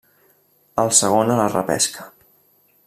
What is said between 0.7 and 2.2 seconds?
El segon a la repesca.